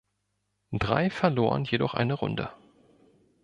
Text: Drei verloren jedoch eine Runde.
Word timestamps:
Drei 0.71 1.11
verloren 1.11 1.63
jedoch 1.63 1.93
eine 1.93 2.15
Runde. 2.15 2.49